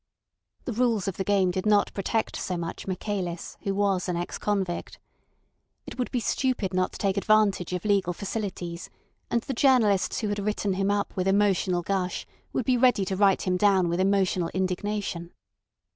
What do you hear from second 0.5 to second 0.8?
The